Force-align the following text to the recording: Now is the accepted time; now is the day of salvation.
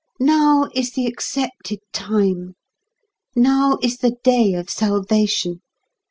Now 0.19 0.67
is 0.73 0.93
the 0.93 1.05
accepted 1.05 1.77
time; 1.93 2.55
now 3.35 3.77
is 3.83 3.97
the 3.97 4.15
day 4.23 4.53
of 4.55 4.67
salvation. 4.67 5.61